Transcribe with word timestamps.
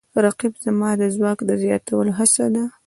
رقیب 0.25 0.53
زما 0.63 0.89
د 0.97 1.03
ځواک 1.15 1.39
د 1.45 1.51
زیاتولو 1.63 2.11
هڅه 2.19 2.45
ده 2.53 2.63